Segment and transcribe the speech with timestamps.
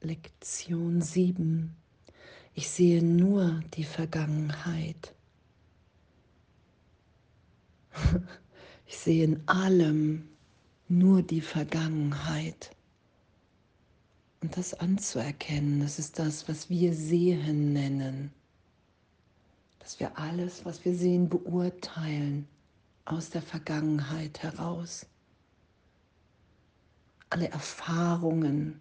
[0.00, 1.74] Lektion 7.
[2.54, 5.14] Ich sehe nur die Vergangenheit.
[8.90, 10.26] Ich sehe in allem
[10.88, 12.74] nur die Vergangenheit.
[14.40, 18.32] Und das anzuerkennen, das ist das, was wir Sehen nennen.
[19.80, 22.48] Dass wir alles, was wir sehen, beurteilen
[23.04, 25.04] aus der Vergangenheit heraus.
[27.28, 28.80] Alle Erfahrungen,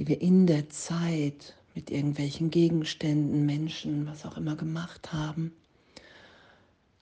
[0.00, 5.52] die wir in der Zeit mit irgendwelchen Gegenständen, Menschen, was auch immer gemacht haben,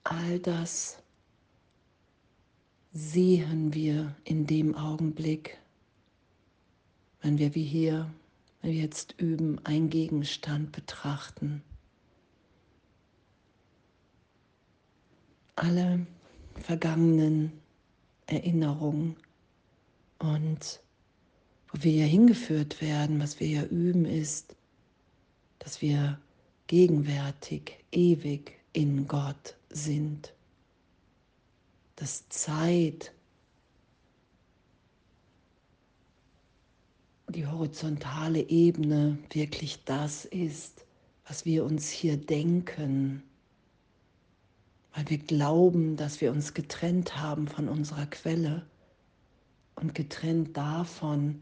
[0.03, 1.01] all das
[2.91, 5.57] sehen wir in dem Augenblick,
[7.21, 8.13] wenn wir wie hier,
[8.61, 11.63] wenn wir jetzt üben, einen Gegenstand betrachten.
[15.55, 16.05] Alle
[16.55, 17.53] vergangenen
[18.25, 19.15] Erinnerungen
[20.17, 20.81] und
[21.83, 24.55] wir ja hingeführt werden, was wir ja üben, ist,
[25.59, 26.19] dass wir
[26.67, 30.33] gegenwärtig, ewig in Gott sind.
[31.95, 33.13] Dass Zeit
[37.27, 40.85] die horizontale Ebene wirklich das ist,
[41.27, 43.23] was wir uns hier denken,
[44.93, 48.65] weil wir glauben, dass wir uns getrennt haben von unserer Quelle
[49.75, 51.41] und getrennt davon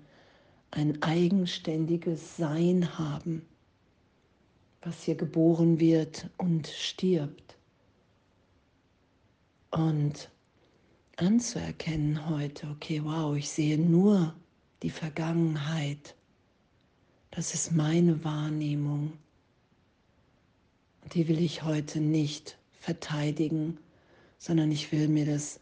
[0.72, 3.46] ein eigenständiges Sein haben,
[4.82, 7.58] was hier geboren wird und stirbt.
[9.72, 10.30] Und
[11.18, 14.36] anzuerkennen heute, okay, wow, ich sehe nur
[14.84, 16.16] die Vergangenheit.
[17.31, 19.14] Das ist meine Wahrnehmung.
[21.04, 23.80] Und die will ich heute nicht verteidigen,
[24.38, 25.59] sondern ich will mir das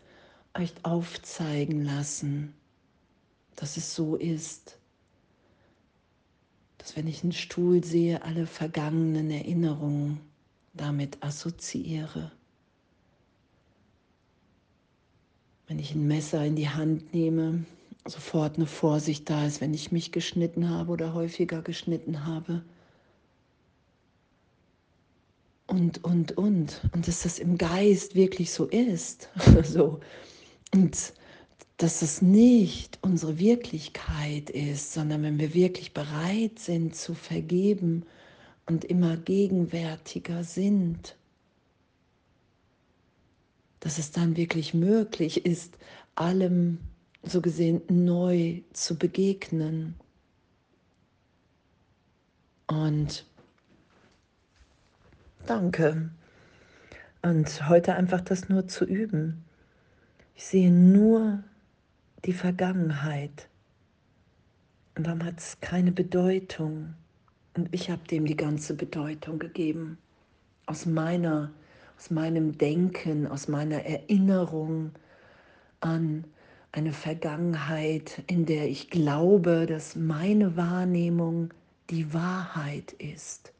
[0.54, 2.54] echt aufzeigen lassen,
[3.56, 4.78] dass es so ist,
[6.96, 10.22] wenn ich einen Stuhl sehe, alle vergangenen Erinnerungen
[10.74, 12.32] damit assoziiere.
[15.68, 17.66] Wenn ich ein Messer in die Hand nehme,
[18.08, 22.64] sofort eine Vorsicht da ist, wenn ich mich geschnitten habe oder häufiger geschnitten habe.
[25.68, 26.82] Und, und, und.
[26.94, 29.30] Und dass das im Geist wirklich so ist.
[29.64, 30.00] so.
[30.74, 31.14] Und
[31.78, 38.06] dass es nicht unsere Wirklichkeit ist, sondern wenn wir wirklich bereit sind zu vergeben
[38.66, 41.18] und immer gegenwärtiger sind,
[43.82, 45.78] dass es dann wirklich möglich ist,
[46.16, 46.80] allem
[47.24, 49.96] so gesehen neu zu begegnen.
[52.68, 53.26] Und
[55.46, 56.10] danke.
[57.22, 59.44] Und heute einfach das nur zu üben.
[60.36, 61.44] Ich sehe nur
[62.26, 63.48] die Vergangenheit.
[64.96, 66.94] Und dann hat es keine Bedeutung.
[67.56, 69.98] Und ich habe dem die ganze Bedeutung gegeben.
[70.66, 71.52] Aus meiner,
[71.98, 74.92] aus meinem Denken, aus meiner Erinnerung
[75.82, 76.26] an
[76.72, 81.54] eine Vergangenheit, in der ich glaube, dass meine Wahrnehmung
[81.90, 83.54] die Wahrheit ist.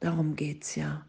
[0.00, 1.04] Darum geht es ja.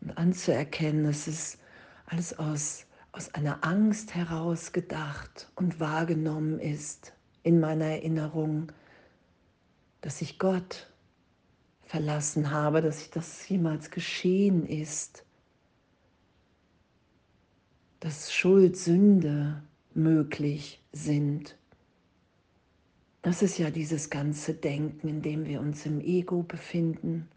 [0.00, 1.58] Und anzuerkennen, dass es
[2.06, 2.87] alles aus,
[3.18, 7.12] aus einer Angst heraus gedacht und wahrgenommen ist
[7.42, 8.72] in meiner Erinnerung,
[10.00, 10.90] dass ich Gott
[11.84, 15.24] verlassen habe, dass ich das jemals geschehen ist
[18.00, 19.62] dass Schuld, Sünde
[19.94, 21.56] möglich sind.
[23.22, 27.28] Das ist ja dieses ganze Denken, in dem wir uns im Ego befinden,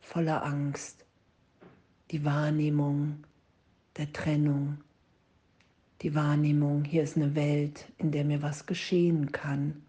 [0.00, 1.04] voller Angst,
[2.10, 3.24] die Wahrnehmung
[3.96, 4.78] der Trennung,
[6.02, 9.82] die Wahrnehmung, hier ist eine Welt, in der mir was geschehen kann.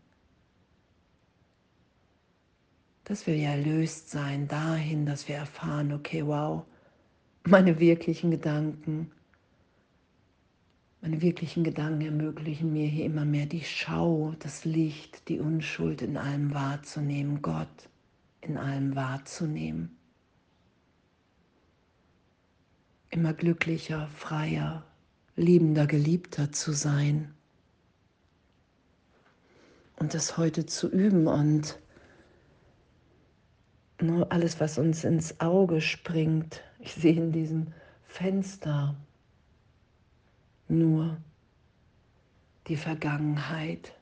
[3.04, 6.64] Dass wir ja erlöst sein dahin, dass wir erfahren, okay, wow,
[7.44, 9.12] meine wirklichen Gedanken
[11.06, 16.18] meine wirklichen Gedanken ermöglichen mir hier immer mehr die Schau, das Licht, die Unschuld in
[16.18, 17.90] allem wahrzunehmen, Gott
[18.42, 19.96] in allem wahrzunehmen.
[23.16, 24.84] Immer glücklicher, freier,
[25.38, 27.34] liebender, geliebter zu sein.
[29.96, 31.80] Und das heute zu üben und
[34.02, 36.62] nur alles, was uns ins Auge springt.
[36.80, 37.68] Ich sehe in diesem
[38.06, 38.98] Fenster
[40.68, 41.16] nur
[42.68, 43.98] die Vergangenheit.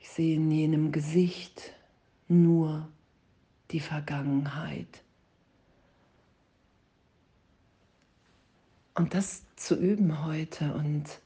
[0.00, 1.72] Ich sehe in jenem Gesicht
[2.26, 2.88] nur
[3.70, 5.04] die Vergangenheit.
[8.94, 11.20] Und das zu üben heute und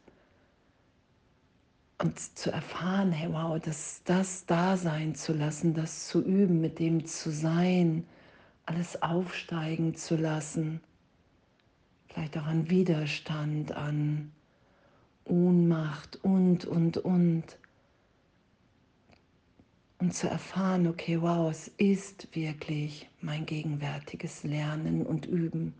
[2.00, 6.79] Und zu erfahren, hey wow, das, das da sein zu lassen, das zu üben, mit
[6.79, 8.06] dem zu sein,
[8.67, 10.81] alles aufsteigen zu lassen.
[12.06, 14.31] Vielleicht auch an Widerstand, an
[15.25, 17.59] Ohnmacht und, und, und.
[19.99, 25.75] Und zu erfahren, okay, wow, es ist wirklich mein gegenwärtiges Lernen und Üben.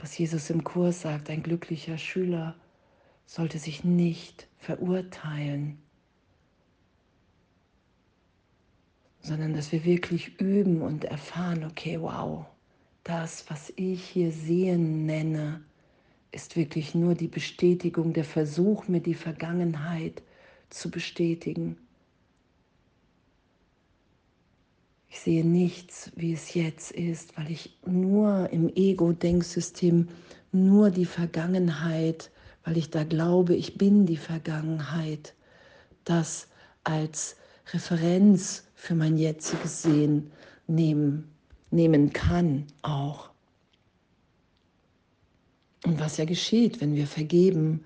[0.00, 2.54] Was Jesus im Kurs sagt, ein glücklicher Schüler
[3.26, 5.78] sollte sich nicht verurteilen,
[9.20, 12.46] sondern dass wir wirklich üben und erfahren, okay, wow,
[13.02, 15.62] das, was ich hier sehen nenne,
[16.30, 20.22] ist wirklich nur die Bestätigung, der Versuch, mir die Vergangenheit
[20.70, 21.76] zu bestätigen.
[25.24, 30.08] Sehe nichts, wie es jetzt ist, weil ich nur im Ego-Denksystem
[30.52, 32.30] nur die Vergangenheit
[32.68, 35.32] weil ich da glaube, ich bin die Vergangenheit,
[36.04, 36.48] das
[36.84, 37.36] als
[37.72, 40.30] Referenz für mein jetziges Sehen
[40.66, 41.30] nehmen,
[41.70, 43.30] nehmen kann auch.
[45.86, 47.82] Und was ja geschieht, wenn wir vergeben,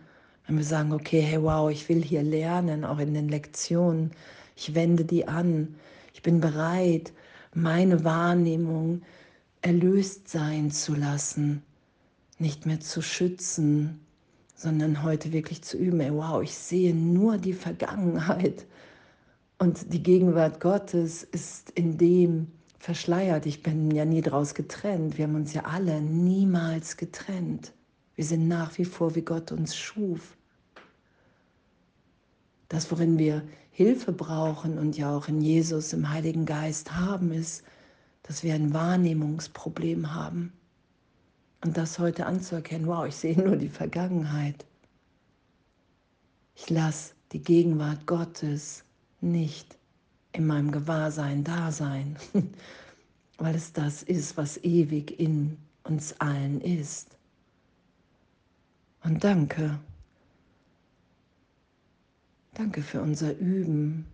[0.48, 4.10] wenn wir sagen, okay, hey, wow, ich will hier lernen, auch in den Lektionen,
[4.56, 5.76] ich wende die an,
[6.12, 7.12] ich bin bereit,
[7.54, 9.02] meine Wahrnehmung
[9.60, 11.62] erlöst sein zu lassen,
[12.38, 14.00] nicht mehr zu schützen,
[14.54, 18.66] sondern heute wirklich zu üben, ey, wow, ich sehe nur die Vergangenheit
[19.58, 22.48] und die Gegenwart Gottes ist in dem
[22.78, 23.46] verschleiert.
[23.46, 25.16] Ich bin ja nie daraus getrennt.
[25.18, 27.72] Wir haben uns ja alle niemals getrennt.
[28.16, 30.36] Wir sind nach wie vor, wie Gott uns schuf.
[32.72, 37.64] Das, worin wir Hilfe brauchen und ja auch in Jesus, im Heiligen Geist haben, ist,
[38.22, 40.54] dass wir ein Wahrnehmungsproblem haben.
[41.62, 44.64] Und das heute anzuerkennen, wow, ich sehe nur die Vergangenheit.
[46.54, 48.84] Ich lasse die Gegenwart Gottes
[49.20, 49.76] nicht
[50.32, 52.16] in meinem Gewahrsein da sein,
[53.36, 57.18] weil es das ist, was ewig in uns allen ist.
[59.04, 59.78] Und danke.
[62.54, 64.06] Danke für unser Üben.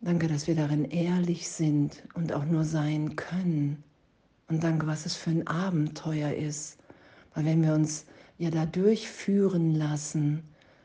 [0.00, 3.82] Danke, dass wir darin ehrlich sind und auch nur sein können.
[4.46, 6.78] Und danke, was es für ein Abenteuer ist.
[7.34, 8.06] Weil wenn wir uns
[8.38, 10.44] ja da durchführen lassen,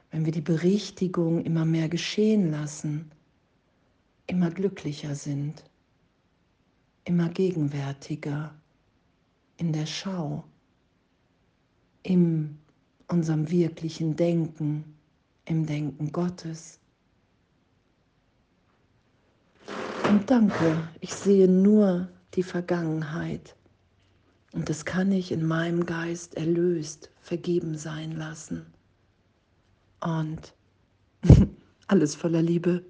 [0.09, 3.11] wenn wir die Berichtigung immer mehr geschehen lassen,
[4.25, 5.63] immer glücklicher sind,
[7.05, 8.55] immer gegenwärtiger
[9.57, 10.43] in der Schau,
[12.01, 12.57] in
[13.11, 14.83] unserem wirklichen Denken,
[15.45, 16.79] im Denken Gottes.
[20.07, 23.55] Und danke, ich sehe nur die Vergangenheit.
[24.53, 28.65] Und das kann ich in meinem Geist erlöst, vergeben sein lassen.
[30.01, 30.53] Und
[31.87, 32.83] alles voller Liebe.